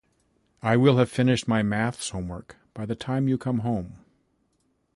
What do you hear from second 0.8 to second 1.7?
have finished my